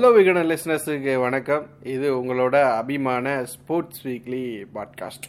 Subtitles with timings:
[0.00, 1.64] Hello Vikatan லிஸ்னஸுக்கு வணக்கம்.
[1.94, 4.40] இது உங்களோட அபிமான ஸ்போர்ட்ஸ் வீக்லி
[4.74, 5.26] பாட்காஸ்ட்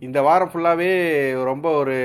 [0.00, 0.88] இந்த வாரம் ஃபுல்லாகவே
[1.48, 1.96] ரொம்ப ஒரு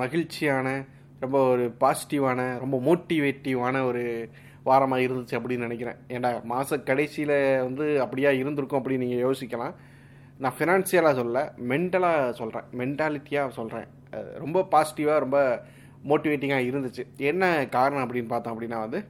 [0.00, 0.72] மகிழ்ச்சியான
[1.20, 4.02] ரொம்ப ஒரு பாசிட்டிவான ரொம்ப மோட்டிவேட்டிவான ஒரு
[4.66, 6.00] வாரமாக இருந்துச்சு அப்படின்னு நினைக்கிறேன்.
[6.08, 7.36] ஏன்னா மாத கடைசியில்
[7.66, 9.74] வந்து அப்படியா இருந்திருக்கும் அப்படின்னு நீங்கள் யோசிக்கலாம்.
[10.38, 13.88] நான் ஃபினான்சியலாக சொல்ல மென்டலாக சொல்கிறேன் மென்டாலிட்டியாக சொல்கிறேன்
[14.44, 15.40] ரொம்ப பாசிட்டிவாக ரொம்ப
[16.12, 17.04] மோட்டிவேட்டிங்காக இருந்துச்சு.
[17.32, 19.00] என்ன காரணம் அப்படின்னு பார்த்தோம் அப்படின்னா வந்து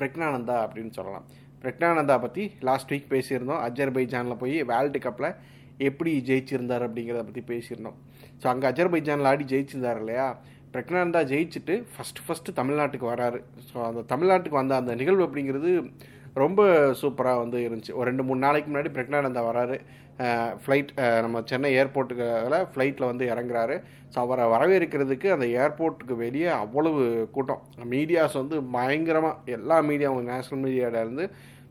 [0.00, 1.26] பிரக்னானந்தா அப்படின்னு சொல்லலாம்.
[1.62, 3.62] பிரக்னானந்தா பற்றி லாஸ்ட் வீக் பேசியிருந்தோம்.
[3.68, 5.28] அஜர்பைஜானில் போய் வேர்ல்டு கப்பில்
[5.88, 7.98] எப்படி ஜெயிச்சிருந்தார் அப்படிங்கிறத பற்றி பேசியிருந்தோம்.
[8.40, 10.26] ஸோ அங்கே அஜர்பைஜானில் ஆடி ஜெயிச்சிருந்தார் இல்லையா?
[10.74, 13.40] பிரக்னானந்தா ஜெயிச்சுட்டு ஃபஸ்ட்டு ஃபஸ்ட்டு தமிழ்நாட்டுக்கு வராரு.
[13.68, 15.72] ஸோ அந்த தமிழ்நாட்டுக்கு வந்த அந்த நிகழ்வு அப்படிங்கிறது
[16.42, 16.62] ரொம்ப
[17.00, 17.96] சூப்பராக வந்து இருந்துச்சு.
[17.98, 19.76] ஒரு ரெண்டு மூணு நாளைக்கு முன்னாடி பிரக்னானந்தா வராரு.
[20.62, 20.90] ஃப்ளைட்
[21.24, 22.26] நம்ம சென்னை ஏர்போர்ட்டுக்கு
[22.72, 23.76] ஃப்ளைட்டில் வந்து இறங்குறாரு.
[24.12, 27.02] ஸோ அவரை வரவேற்கிறதுக்கு அந்த ஏர்போர்ட்டுக்கு வெளியே அவ்வளவு
[27.36, 27.62] கூட்டம்.
[27.94, 31.26] மீடியாஸ் வந்து பயங்கரமாக எல்லா மீடியாவும் நேஷ்னல் மீடியாவிலேருந்து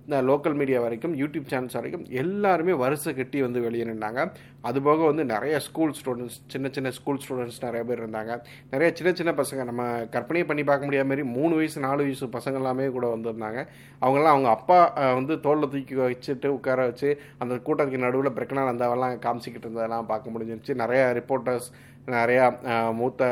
[0.10, 4.22] லோக்கல் மீடியா வரைக்கும் யூடியூப் சேனல்ஸ் வரைக்கும் எல்லாருமே வரிசை கட்டி வந்து வெளியே நின்றாங்க
[4.64, 8.40] அதுபோக வந்து நிறைய ஸ்கூல் ஸ்டூடெண்ட்ஸ் சின்ன சின்ன ஸ்கூல் ஸ்டூடெண்ட்ஸ் நிறைய பேர் இருந்தாங்க.
[8.72, 9.84] நிறைய சின்ன சின்ன பசங்க நம்ம
[10.16, 13.62] கற்பனையே பண்ணி பார்க்க முடியாத மாதிரி மூணு வயசு நாலு வயசு பசங்க எல்லாமே கூட வந்திருந்தாங்க.
[14.02, 20.10] அவங்கெல்லாம் அவங்க அப்பா வந்து தோளில் தூக்கி வச்சுட்டு உட்கார வச்சு அந்த கூட்டத்துக்கு நடுவில் பிரக்கனானந்தாவெல்லாம் காமிச்சிக்கிட்டு இருந்ததெல்லாம்
[20.14, 20.76] பார்க்க முடிஞ்சிருச்சு.
[20.84, 21.70] நிறையா ரிப்போர்ட்டர்ஸ்
[22.08, 22.46] நிறையா
[22.92, 23.24] மூத்த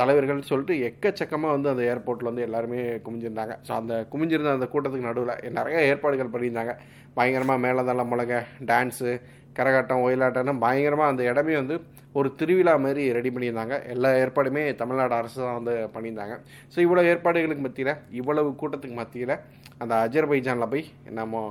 [0.00, 3.54] தலைவர்கள் சொல்லிட்டு எக்கச்சக்கமாக வந்து அந்த ஏர்போர்ட்டில் வந்து எல்லாருமே குமிஞ்சிருந்தாங்க.
[3.66, 6.74] ஸோ அந்த குமிஞ்சிருந்த அந்த கூட்டத்துக்கு நடுவில் நிறைய ஏற்பாடுகள் பண்ணியிருந்தாங்க.
[7.18, 8.36] பயங்கரமாக மேலதளம் முழங்க
[8.70, 9.10] டான்ஸு
[9.58, 11.74] கரகாட்டம் ஒயிலாட்டம்னு பயங்கரமாக அந்த இடமே வந்து
[12.18, 13.74] ஒரு திருவிழா மாதிரி ரெடி பண்ணியிருந்தாங்க.
[13.94, 16.34] எல்லா ஏற்பாடுமே தமிழ்நாடு அரசு தான் வந்து பண்ணியிருந்தாங்க.
[16.72, 19.34] ஸோ இவ்வளோ ஏற்பாடுகளுக்கு மத்தியில் இவ்வளவு கூட்டத்துக்கு மத்தியில்
[19.82, 20.84] அந்த அஜர்பைஜானில் போய்
[21.20, 21.44] நம்ம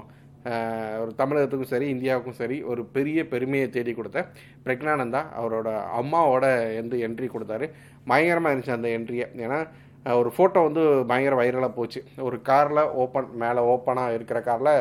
[1.03, 4.21] ஒரு தமிழகத்துக்கும் சரி இந்தியாவுக்கும் சரி ஒரு பெரிய பெருமையை தேடி கொடுத்த
[4.65, 6.45] பிரக்னானந்தா அவரோட அம்மாவோட
[6.81, 7.67] வந்து என்ட்ரி கொடுத்தாரு.
[8.11, 9.59] பயங்கரமாக இருந்துச்சு அந்த என்ட்ரியை ஏன்னா
[10.19, 11.99] ஒரு ஃபோட்டோ வந்து பயங்கர வைரலாக போச்சு.
[12.27, 14.73] ஒரு காரில் ஓப்பன் மேலே ஓப்பனாக இருக்கிற காரில்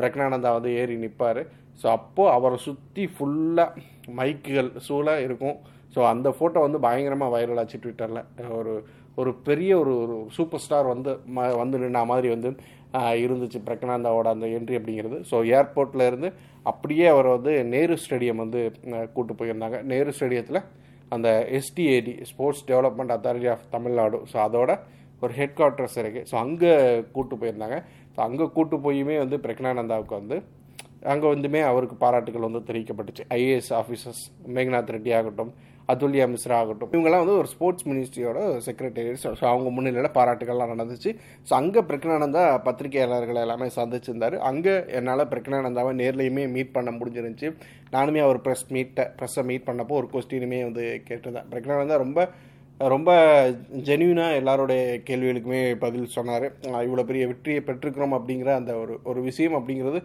[0.00, 1.42] பிரக்னானந்தா வந்து ஏறி நிற்பார்
[1.82, 3.82] ஸோ அப்போது அவரை சுற்றி ஃபுல்லாக
[4.18, 5.56] மைக்குகள் சூழ இருக்கும்.
[5.94, 8.22] ஸோ அந்த ஃபோட்டோ வந்து பயங்கரமாக வைரலாச்சு ட்விட்டரில்
[8.60, 8.74] ஒரு
[9.20, 12.50] ஒரு பெரிய ஒரு ஒரு சூப்பர் ஸ்டார் வந்து ம வந்து நின்ன மாதிரி வந்து
[13.24, 15.18] இருந்துச்சு பிரக்னாந்தாவோட அந்த என்ட்ரி அப்படிங்கிறது.
[15.30, 16.30] ஸோ ஏர்போர்ட்டில் இருந்து
[16.70, 18.60] அப்படியே அவர் வந்து நேரு ஸ்டேடியம் வந்து
[19.16, 19.78] கூட்டு போயிருந்தாங்க.
[19.92, 20.60] நேரு ஸ்டேடியத்தில்
[21.14, 24.72] அந்த SDAT sports development authority of Tamil Nadu so அதோட
[25.24, 26.72] ஒரு ஹெட் குவார்ட்டர்ஸ் இருக்குது ஸோ அங்கே
[27.16, 27.76] கூட்டு போயிருந்தாங்க.
[28.14, 30.36] ஸோ அங்கே கூட்டு போயுமே வந்து பிரக்னானந்தாவுக்கு வந்து
[31.12, 33.22] அங்கே வந்துமே அவருக்கு பாராட்டுகள் வந்து தெரிவிக்கப்பட்டுச்சு.
[33.38, 34.24] ஐஏஎஸ் ஆஃபீஸர்ஸ்
[34.56, 35.52] மேகநாத் ரெட்டி ஆகட்டும்
[35.92, 36.90] அதுல்யா மிஸ்ரா ஆகட்டும்.
[36.94, 41.10] இவங்கெல்லாம் வந்து ஒரு ஸ்போர்ட்ஸ் மினிஸ்ட்ரியோட செக்ரட்டரி ஸோ அவங்க முன்னிலையில் பாராட்டுகள்லாம் நடந்துச்சு.
[41.48, 44.36] ஸோ அங்கே பிரக்னானந்தா பத்திரிகையாளர்கள் எல்லாமே சந்திச்சிருந்தார்.
[44.50, 47.50] அங்கே என்னால் பிரக்னானந்தாவை நேர்லையுமே மீட் பண்ண முடிஞ்சிருந்துச்சு.
[47.96, 51.50] நானுமே அவர் ப்ரெஸ் மீட்டை ப்ரெஸ்ஸை மீட் பண்ணப்போ ஒரு கொஸ்டினுமே வந்து கேட்டிருந்தேன்.
[51.52, 52.28] பிரக்னானந்தா ரொம்ப
[52.92, 53.10] ரொம்ப
[53.88, 56.46] ஜென்யூனாக எல்லாருடைய கேள்விகளுக்குமே பதில் சொன்னார்.
[56.86, 60.00] இவ்வளோ பெரிய வெற்றியை பெற்றுக்கிறோம் அப்படிங்கிற அந்த ஒரு ஒரு விஷயம் அப்படிங்கிறது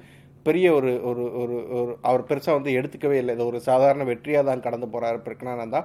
[0.45, 3.33] பெரிய ஒரு ஒரு ஒரு ஒரு அவர் பெருசாக வந்து எடுத்துக்கவே இல்லை.
[3.37, 5.81] இது ஒரு சாதாரண வெற்றியாக தான் கடந்து போகிறாரு பிரக்னானந்தா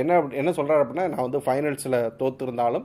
[0.00, 2.84] என்ன என்ன சொல்கிறார் அப்படின்னா நான் வந்து ஃபைனல்ஸில் தோற்றுருந்தாலும்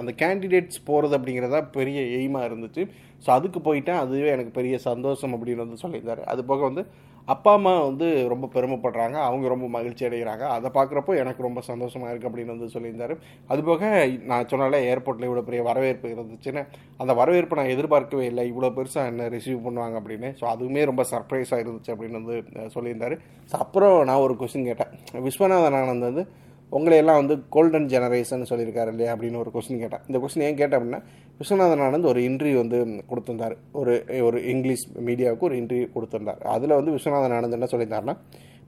[0.00, 2.82] அந்த கேண்டிடேட்ஸ் போகிறது அப்படிங்கிறது தான் பெரிய எய்மாக இருந்துச்சு.
[3.24, 4.00] ஸோ அதுக்கு போயிட்டேன்.
[4.04, 6.22] அதுவே எனக்கு பெரிய சந்தோஷம் அப்படின்னு வந்து சொல்லியிருந்தார்.
[6.32, 6.84] அது போக வந்து
[7.28, 9.16] அப்பா அம்மா வந்து ரொம்ப பெருமைப்படுறாங்க.
[9.28, 10.44] அவங்க ரொம்ப மகிழ்ச்சி அடைகிறாங்க.
[10.56, 13.14] அதை பார்க்குறப்போ எனக்கு ரொம்ப சந்தோஷமாக இருக்குது அப்படின்னு வந்து சொல்லியிருந்தார்.
[13.52, 13.82] அதுபோக
[14.30, 16.64] நான் சொன்னால ஏர்போர்ட்டில் இவ்வளோ பெரிய வரவேற்பு இருந்துச்சுன்னு
[17.02, 18.44] அந்த வரவேற்பு நான் எதிர்பார்க்கவே இல்லை.
[18.52, 20.30] இவ்வளோ பெருசாக என்ன ரிசீவ் பண்ணுவாங்க அப்படின்னு.
[20.40, 22.36] ஸோ அதுவுமே ரொம்ப சர்ப்ரைஸாக இருந்துச்சு அப்படின்னு வந்து
[22.76, 23.16] சொல்லியிருந்தார்.
[23.52, 24.92] ஸோ அப்புறம் நான் ஒரு கொஸ்டின் கேட்டேன்.
[25.28, 26.24] விஸ்வநாதன் ஆனந்த் வந்து
[26.72, 31.00] உங்களையெல்லாம் வந்து கோல்டன் ஜெனரேஷன் சொல்லியிருக்காரு இல்லையா அப்படின்னு ஒரு கொஸ்டின் கேட்டேன் இந்த கொஸ்டின் ஏன் கேட்டேன் அப்படின்னா
[31.40, 32.78] விஸ்வநாதன் ஆனந்த் ஒரு இன்டர்வியூ வந்து
[33.10, 33.54] கொடுத்துருந்தார்.
[33.80, 33.92] ஒரு
[34.28, 36.40] ஒரு இங்கிலீஷ் மீடியாவுக்கு ஒரு இன்டர்வியூ கொடுத்துருந்தார்.
[36.54, 38.16] அதில் வந்து விஸ்வநாதன் ஆனந்த் என்ன சொல்லியிருந்தாருன்னா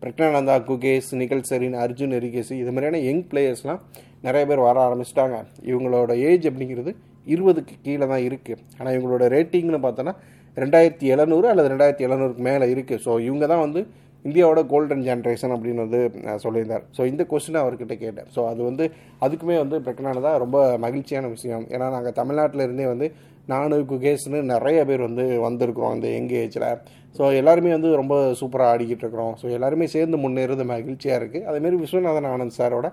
[0.03, 3.81] பிரக்னானந்தா குகேஷ் நிகல் சரின் அர்ஜுன் எரிகேசி இது மாதிரியான யங் பிளேயர்ஸ்லாம்
[4.27, 5.37] நிறைய பேர் வர ஆரம்பிச்சிட்டாங்க.
[5.71, 6.93] இவங்களோட ஏஜ் அப்படிங்கிறது
[7.35, 10.15] இருபதுக்கு கீழே தான் இருக்குது ஆனால் இவங்களோட ரேட்டிங்னு பார்த்தோன்னா
[10.57, 13.81] ரெண்டாயிரத்தி எழுநூறு அல்லது ரெண்டாயிரத்தி எழுநூறுக்கு மேலே இருக்குது ஸோ இவங்க தான் வந்து
[14.25, 16.01] இந்தியாவோட கோல்டன் ஜென்ரேஷன் அப்படின்னு வந்து
[16.45, 16.85] சொல்லியிருந்தார்.
[16.97, 18.29] ஸோ இந்த கொஸ்டினை அவர்கிட்ட கேட்டேன்.
[18.35, 18.85] ஸோ அது வந்து
[19.27, 21.65] அதுக்குமே வந்து பிரச்சனானதாக ரொம்ப மகிழ்ச்சியான விஷயம்.
[21.75, 23.09] ஏன்னா நாங்கள் தமிழ்நாட்டிலேருந்தே வந்து
[23.53, 26.69] நானு குகேஷ்னு நிறைய பேர் வந்து வந்திருக்கிறோம் அந்த யங் ஏஜில்.
[27.17, 29.35] ஸோ எல்லாருமே வந்து ரொம்ப சூப்பராக ஆடிக்கிட்டு இருக்கிறோம்.
[29.41, 32.89] ஸோ எல்லாருமே சேர்ந்து முன்னேறது மகிழ்ச்சியாக இருக்குது அதேமாரி விஸ்வநாதன் ஆனந்த் சாரோட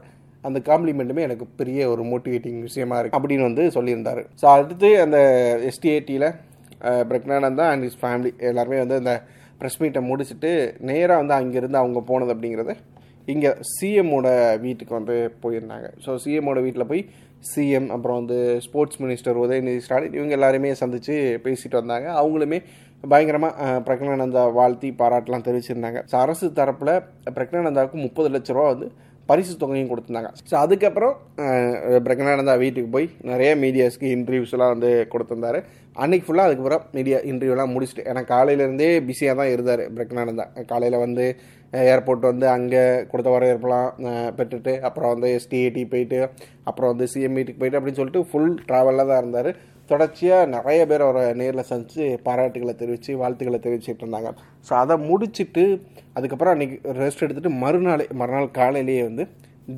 [0.47, 4.21] அந்த காம்ப்ளிமெண்ட்டுமே எனக்கு பெரிய ஒரு மோட்டிவேட்டிங் விஷயமா இருக்குது அப்படின்னு வந்து சொல்லியிருந்தார்.
[4.41, 5.17] ஸோ அடுத்து அந்த
[5.69, 6.27] எஸ்டிஏடியில்
[7.09, 9.13] பிரக்னானந்தா அண்ட் இஸ் ஃபேமிலி எல்லாருமே வந்து அந்த
[9.59, 10.51] ப்ரெஸ் மீட்டை முடிச்சுட்டு
[10.89, 12.75] நேராக வந்து அங்கேருந்து அவங்க போனது அப்படிங்கிறது
[13.33, 14.27] இங்கே சிஎம்மோட
[14.65, 15.87] வீட்டுக்கு வந்து போயிருந்தாங்க.
[16.05, 17.01] ஸோ சிஎம்மோட வீட்டில் போய்
[17.49, 21.15] சிஎம் அப்புறம் வந்து ஸ்போர்ட்ஸ் மினிஸ்டர் உதயநிதி ஸ்டாலின் இவங்க எல்லாருமே சந்தித்து
[21.45, 22.07] பேசிட்டு வந்தாங்க.
[22.21, 22.59] அவங்களுமே
[23.03, 25.99] பயங்கரமாக பிரக்னானந்தா வாழ்த்தி பாராட்டெலாம் தெரிவிச்சிருந்தாங்க.
[26.11, 26.95] ஸோ அரசு தரப்பில்
[27.37, 28.89] பிரக்னானந்தாவுக்கு முப்பது லட்ச ரூபா வந்து
[29.29, 30.31] பரிசு தொகையும் கொடுத்துருந்தாங்க.
[30.49, 31.15] ஸோ அதுக்கப்புறம்
[32.07, 35.59] பிரகனானந்தா வீட்டுக்கு போய் நிறைய மீடியாஸ்க்கு இன்டர்வியூஸ்லாம் வந்து கொடுத்துருந்தாரு.
[36.03, 41.25] அன்னைக்கு ஃபுல்லாக அதுக்கப்புறம் மீடியா இன்டர்வியூலாம் முடிச்சுட்டு ஏன்னா காலையிலேருந்தே பிஸியாக தான் இருந்தார் பிரகனானந்தா காலையில் வந்து
[41.93, 43.89] ஏர்போர்ட் வந்து அங்கே கொடுத்த வரவேற்பெல்லாம்
[44.37, 46.19] பெற்றுட்டு அப்புறம் வந்து எஸ்டிஏடி போயிட்டு
[46.69, 49.51] அப்புறம் வந்து சிஎம் மீட்டுக்கு போயிட்டு அப்படின்னு சொல்லிட்டு ஃபுல் ட்ராவலில் தான் இருந்தார்.
[49.91, 54.31] தொடர்ச்சியாக நிறைய பேர் அவரை நேரில் சந்தித்து பாராட்டுகளை தெரிவித்து வாழ்த்துக்களை தெரிவிச்சுட்டு இருந்தாங்க.
[54.67, 55.63] ஸோ அதை முடிச்சுட்டு
[56.17, 59.25] அதுக்கப்புறம் அன்றைக்கி ரெஸ்ட் எடுத்துகிட்டு மறுநாள் மறுநாள் காலையிலேயே வந்து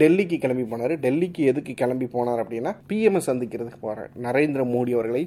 [0.02, 0.94] டெல்லிக்கு கிளம்பி போனார்.
[1.06, 5.24] டெல்லிக்கு எதுக்கு கிளம்பி போனார் அப்படின்னா பிஎம்ஐ சந்திக்கிறதுக்கு போகிறார் நரேந்திர மோடி அவர்களை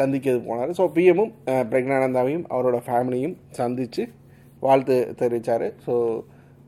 [0.00, 0.72] சந்திக்கிறதுக்கு போனார்.
[0.78, 1.32] ஸோ பிஎம்மும்
[1.72, 4.04] பிரக்னானந்தாவையும் அவரோட ஃபேமிலியும் சந்தித்து
[4.66, 5.94] வாழ்த்து தெரிவித்தார் ஸோ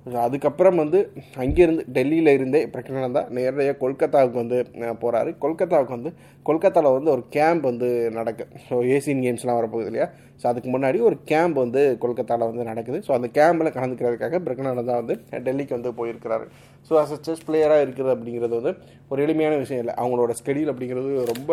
[0.06, 0.98] அதுக்கப்புறம் வந்து
[1.42, 4.58] அங்கேருந்து டெல்லியில் இருந்தே பிரக்னானந்தா நேரடியாக கொல்கத்தாவுக்கு வந்து
[5.02, 6.10] போகிறாரு கொல்கத்தாவுக்கு வந்து
[6.46, 7.88] கொல்கத்தாவில் வந்து ஒரு கேம்ப் வந்து
[8.18, 8.44] நடக்கு.
[8.68, 10.06] ஸோ ஏசியன் கேம்ஸ்லாம் வரப்போகுது இல்லையா?
[10.40, 13.00] ஸோ அதுக்கு முன்னாடி ஒரு கேம்ப் வந்து கொல்கத்தாவில் வந்து நடக்குது.
[13.06, 15.16] ஸோ அந்த கேம்பில் கலந்துக்கிறதுக்காக பிரக்னானந்தா வந்து
[15.48, 16.46] டெல்லிக்கு வந்து போயிருக்கிறாரு.
[16.90, 18.74] ஸோ அஸ் அ செஸ் பிளேயராக இருக்கிறது அப்படிங்கிறது வந்து
[19.12, 19.96] ஒரு எளிமையான விஷயம் இல்லை.
[20.02, 21.50] அவங்களோட ஸ்கெடியூல் அப்படிங்கிறது ரொம்ப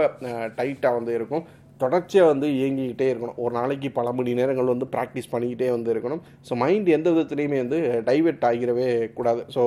[0.60, 1.46] டைட்டாக வந்து இருக்கும்.
[1.84, 3.40] தொடர்ச்சியாக வந்து இயங்கிக்கிட்டே இருக்கணும்.
[3.44, 6.22] ஒரு நாளைக்கு பல மணி நேரங்கள் வந்து ப்ராக்டிஸ் பண்ணிக்கிட்டே வந்து இருக்கணும்.
[6.48, 7.80] ஸோ மைண்ட் எந்த விதத்துலையுமே வந்து
[8.10, 8.88] டைவெர்ட் ஆகிடவே
[9.20, 9.42] கூடாது.
[9.56, 9.64] ஸோ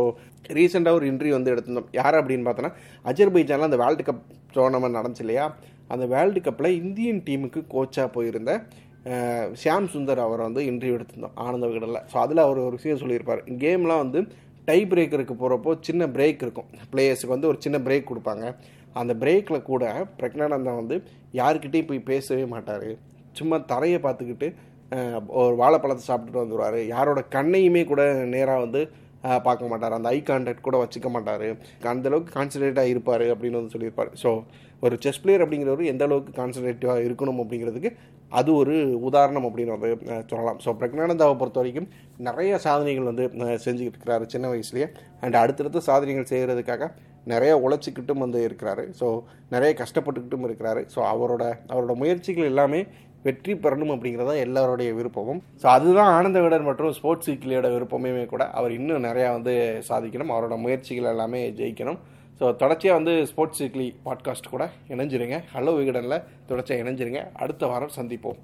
[0.58, 1.90] ரீசெண்டாக ஒரு இன்ட்ரி வந்து எடுத்திருந்தோம்.
[2.00, 2.72] யார் அப்படின்னு பார்த்தோன்னா
[3.12, 4.24] அஜர்பைஜானில் அந்த வேர்ல்டு கப்
[4.56, 5.46] டோர்னமெண்ட் நடந்துச்சு இல்லையா?
[5.94, 8.52] அந்த வேர்ல்டு கப்பில் இந்தியன் டீமுக்கு கோச்சாக போயிருந்த
[9.60, 11.36] ஷியாம் சுந்தர் அவரை வந்து இன்டர்வியூ எடுத்திருந்தோம்.
[11.44, 12.04] ஆனந்த விகடனில்.
[12.12, 13.40] ஸோ அதில் அவர் ஒரு விஷயம் சொல்லியிருப்பார்.
[13.62, 14.20] கேம்லாம் வந்து
[14.68, 16.68] டை பிரேக்கருக்கு போகிறப்போ சின்ன பிரேக் இருக்கும்.
[16.92, 18.44] பிளேயர்ஸுக்கு வந்து ஒரு சின்ன பிரேக் கொடுப்பாங்க.
[19.00, 19.84] அந்த பிரேக்கில் கூட
[20.20, 20.96] பிரக்னானந்தா வந்து
[21.40, 22.88] யாருக்கிட்டையும் போய் பேசவே மாட்டார்.
[23.38, 24.48] சும்மா தரையை பார்த்துக்கிட்டு
[25.40, 28.02] ஒரு வாழைப்பழத்தை சாப்பிட்டுட்டு வந்துடுவார் யாரோட கண்ணையுமே கூட
[28.34, 28.80] நேராக வந்து
[29.46, 29.94] பார்க்க மாட்டார்.
[29.96, 31.46] அந்த ஐ கான்டாக்ட் கூட வச்சுக்க மாட்டார்.
[31.92, 34.10] அந்தளவுக்கு கான்சன்ட்ரேட்டாக இருப்பார் அப்படின்னு வந்து சொல்லியிருப்பார்.
[34.22, 34.30] ஸோ
[34.86, 37.90] ஒரு செஸ் பிளேயர் அப்படிங்கிறவர் எந்த அளவுக்கு கான்சன்ட்ரேட்டிவாக இருக்கணும் அப்படிங்கிறதுக்கு
[38.32, 38.74] அது ஒரு
[39.08, 39.90] உதாரணம் அப்படின்னு வந்து
[40.30, 40.58] சொல்லலாம்.
[40.64, 41.88] ஸோ பிரக்னானந்தாவை பொறுத்த வரைக்கும்
[42.28, 43.24] நிறைய சாதனைகள் வந்து
[43.66, 44.88] செஞ்சுக்கிட்டு இருக்கிறாரு சின்ன வயசுலேயே.
[45.24, 46.88] அண்ட் அடுத்தடுத்த சாதனைகள் செய்கிறதுக்காக
[47.24, 48.84] நிறைய உழைச்சிக்கிட்டும் வந்து இருக்கிறாரு.
[49.00, 49.06] ஸோ
[49.48, 50.82] நிறைய கஷ்டப்பட்டுக்கிட்டும் இருக்கிறாரு.
[50.94, 52.86] ஸோ அவரோட அவரோட முயற்சிகள் எல்லாமே
[53.22, 55.40] வெற்றி பெறணும் அப்படிங்கிறதா எல்லாருடைய விருப்பமும்.
[55.62, 59.54] ஸோ அதுதான் ஆனந்த விடன் மற்றும் ஸ்போர்ட்ஸ் வீக்லியோட விருப்பமே கூட அவர் இன்னும் நிறையா வந்து
[59.88, 60.32] சாதிக்கணும்.
[60.34, 61.98] அவரோட முயற்சிகள் எல்லாமே ஜெயிக்கணும்.
[62.40, 65.38] ஸோ தொடர்ச்சியாக வந்து ஸ்போர்ட்ஸ் வீக்லி பாட்காஸ்ட் கூட இணைஞ்சிருங்க.
[65.54, 67.22] ஹலோ விகடனில் தொடர்ச்சியாக இணைஞ்சிருங்க.
[67.32, 68.40] அடுத்த வாரம் சந்திப்போம்.